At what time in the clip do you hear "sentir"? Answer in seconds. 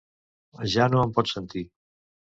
1.35-1.65